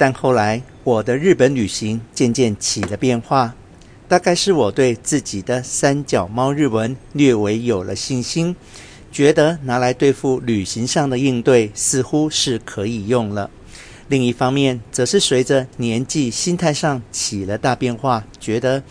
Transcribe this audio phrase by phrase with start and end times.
[0.00, 3.54] 但后来我的日本旅行渐渐起了变化，
[4.08, 8.56] 大概是我对自己的三脚猫日文略微有了信心，
[9.12, 13.50] 觉得拿来对付旅行上的应对似乎是可以用了。
[14.08, 18.82] 另一方面，则是随着年纪，心态上起了大变化，觉得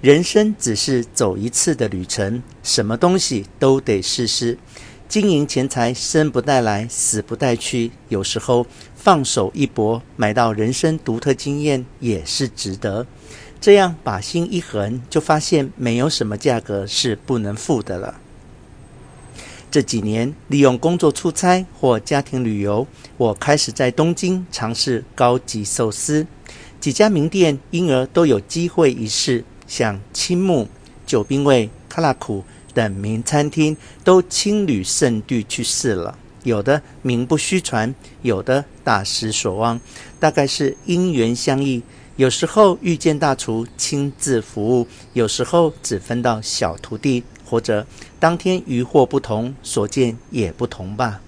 [0.00, 4.56] 人生只是走一次的旅程，什么东西都得试试。
[5.14, 8.66] 金银钱财，生不带来，死不带去，有时候。
[8.96, 13.06] 放手一搏，买到人生独特经验也是值得。
[13.60, 18.20] 这样把心一横，就发现没有什么价格是不能付的了。
[19.70, 22.84] 这几年，利用工作出差或家庭旅游，
[23.16, 26.26] 我开始在东京尝试高级寿司。
[26.80, 30.66] 几家名店因而都有机会一试，像青木、
[31.06, 32.42] 九兵卫、卡拉库
[32.74, 36.18] 等名餐厅，都青旅圣地去试了。
[36.42, 39.80] 有的名不虚传，有的大失所望，
[40.20, 41.82] 大概是因缘相异。
[42.16, 47.86] 有时候遇见大厨亲自服务，有时候只分到小徒弟，或者
[48.20, 51.20] 当天鱼获不同，所见也不同吧。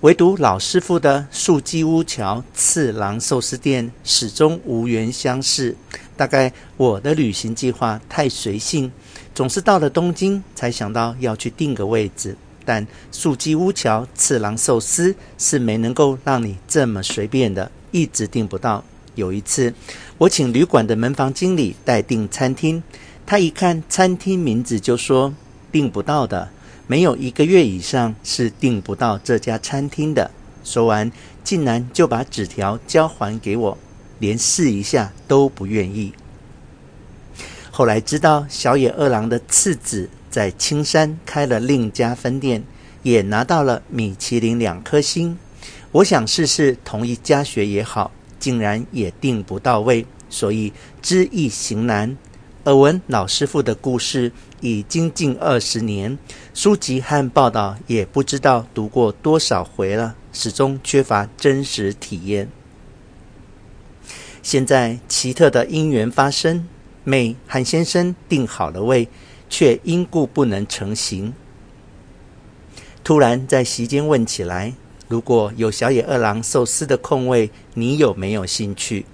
[0.00, 5.74] 唯独老师傅的素鸡屋桥次郎寿司店始终无缘相识。
[6.16, 8.92] 大概我的旅行计划太随性，
[9.34, 12.36] 总是到了东京才想到要去订个位置。
[12.66, 18.84] 但素鸡屋桥次郎寿司是没能够让你这么随便的，一直订不到。
[19.14, 19.72] 有一次，
[20.18, 22.82] 我请旅馆的门房经理代订餐厅，
[23.24, 25.32] 他一看餐厅名字就说
[25.70, 26.50] 订不到的，
[26.86, 30.30] 没有一个月以上是订不到这家餐厅的。
[30.62, 31.10] 说完，
[31.42, 33.78] 竟然就把纸条交还给我，
[34.18, 36.12] 连试一下都不愿意。
[37.70, 40.08] 后来知道小野二郎的次子。
[40.30, 42.64] 在青山开了另一家分店，
[43.04, 45.38] 也拿到了米其林两颗星。
[45.92, 52.16] 我想试试同一家学也好，竟然也订不到位，所以知易行难。
[52.64, 56.18] 耳闻老师傅的故事已经近二十年，
[56.54, 62.48] 书籍和报道也不知道读过多少回了，始终缺乏真实体验。
[64.42, 66.66] 现在奇特的因缘发生，
[67.04, 69.08] 妹韩先生订好了位。
[69.46, 71.32] 却因故不能成行。
[73.04, 74.72] 突然在席间问起来
[75.06, 79.06] ：“如果有小野二郎寿司的空位，你有没有兴趣？”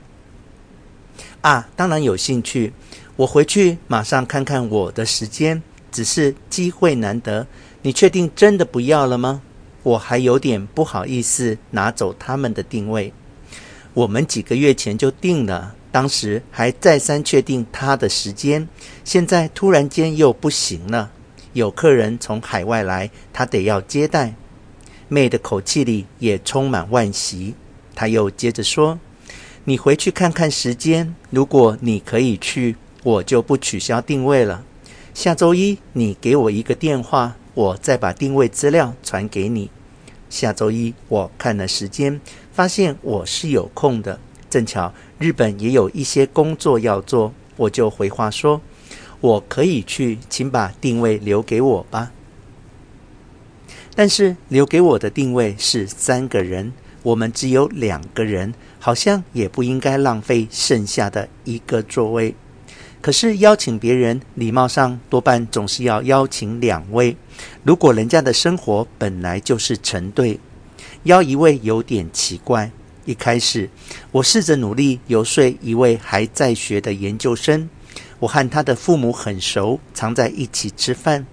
[1.42, 2.72] 啊，当然有兴趣。
[3.20, 5.62] 我回去马上看看我的时间。
[5.92, 7.47] 只是机会难得，
[7.82, 9.42] 你确定真的不要了吗？
[9.82, 13.12] 我还有点不好意思拿走他们的定位。
[13.92, 15.75] 我们几个月前就定了。
[15.92, 18.66] 当时还再三确定他的时间，
[19.04, 21.10] 现在突然间又不行了。
[21.53, 24.32] 有客人从海外来，他得要接待。
[25.09, 27.54] 妹的口气里也充满惋惜。
[27.94, 28.98] 他又接着说
[29.64, 34.64] ：“你回去看看时间，如果你可以去，我就不取消订位了。
[35.12, 39.70] 下周一你给我一个电话，我再把定位资料传给你。
[40.28, 42.20] 下周一我看了时间，
[42.52, 48.60] 发现我是有空的。”正巧日本也有一些工作要做，我就回话说
[49.20, 52.12] ：“我可以去，请把定位留给我吧。”
[53.94, 56.72] 但是留给我的定位是三个人，
[57.02, 62.34] 我们只有两个人，好像也不应该浪费剩下的一个座位。
[63.00, 67.16] 可是邀请别人，礼貌上多半总是要邀请两位。
[67.62, 70.38] 如果人家的生活本来就是成对，
[71.04, 72.70] 邀一位有点奇怪。
[73.06, 73.70] 一开始，
[74.12, 77.68] 我试着努力游说一位还在学的研究生。
[78.18, 81.26] 我和他的父母很熟，常在一起吃饭。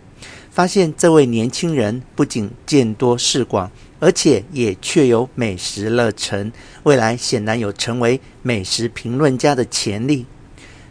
[0.49, 6.51] 发现这位年轻人不仅见多识广，而且也确有美食热忱，
[6.83, 10.25] 未来显然有成为美食评论家的潜力。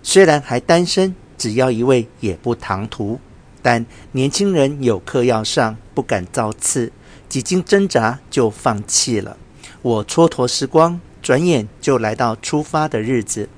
[0.08, 3.18] 虽然还单身，只要一位也不唐突。
[3.60, 6.92] 但年轻人有课要上，不敢造次，
[7.28, 9.36] 几经挣扎就放弃了。
[9.82, 13.48] 我蹉跎时光，转眼就来到出发的日子。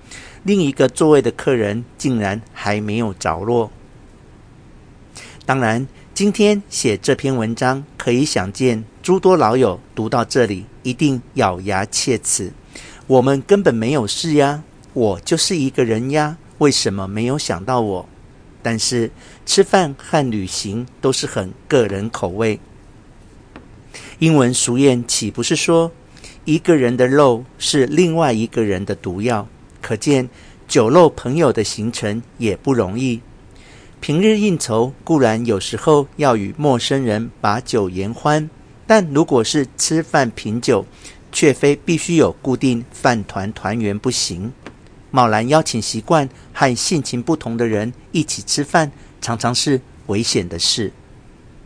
[0.42, 3.70] 另一个座位的客人竟然还没有着落。
[5.44, 12.54] 当然，今天写这篇文章，可以想见，诸多老友读到这里一定咬牙切齿。
[13.06, 14.62] 我们根本没有事呀，
[14.98, 18.08] 我就是一个人呀，为什么没有想到我？
[18.64, 19.12] 但是
[19.46, 22.58] 吃饭和旅行都是很个人口味。
[24.18, 25.92] 英文俗谚岂不是说？
[26.44, 29.46] 一个人的肉是另外一个人的毒药，
[29.80, 30.28] 可见
[30.66, 33.20] 酒肉朋友的形成也不容易。
[34.00, 38.50] 平日应酬固然有时候要与陌生人把酒言欢，
[38.84, 40.84] 但如果是吃饭品酒，
[41.30, 44.52] 却非必须有固定饭团团圆不行。
[45.10, 48.90] 贸然邀请习惯和性情不同的人一起吃饭，
[49.20, 50.92] 常常是危险的事。